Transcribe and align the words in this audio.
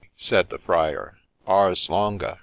'said 0.27 0.49
the 0.49 0.57
Friar.' 0.57 1.19
Ars 1.45 1.87
longa 1.87 2.39